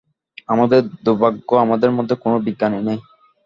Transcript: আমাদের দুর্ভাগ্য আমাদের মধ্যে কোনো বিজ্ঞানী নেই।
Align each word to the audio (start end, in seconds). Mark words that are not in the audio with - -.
আমাদের 0.49 0.81
দুর্ভাগ্য 1.03 1.49
আমাদের 1.65 1.89
মধ্যে 1.91 2.15
কোনো 2.23 2.37
বিজ্ঞানী 2.45 2.79
নেই। 2.87 2.99